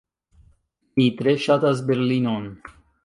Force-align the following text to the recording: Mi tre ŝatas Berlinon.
Mi 1.01 1.05
tre 1.19 1.35
ŝatas 1.45 1.83
Berlinon. 1.91 2.49